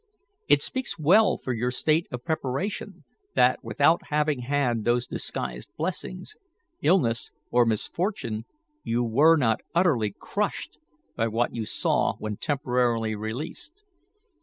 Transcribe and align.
It 0.47 0.63
speaks 0.63 0.97
well 0.97 1.37
for 1.37 1.53
your 1.53 1.69
state 1.69 2.07
of 2.09 2.23
preparation 2.25 3.03
that, 3.35 3.63
without 3.63 4.07
having 4.07 4.39
had 4.39 4.83
those 4.83 5.05
disguised 5.05 5.69
blessings, 5.77 6.35
illness 6.81 7.31
or 7.51 7.67
misfortune, 7.67 8.45
you 8.83 9.03
were 9.03 9.37
not 9.37 9.61
utterly 9.75 10.09
crushed 10.17 10.79
by 11.15 11.27
what 11.27 11.53
you 11.53 11.65
saw 11.67 12.15
when 12.17 12.35
temporarily 12.37 13.13
released. 13.13 13.83